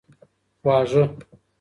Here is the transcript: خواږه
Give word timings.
خواږه 0.63 1.03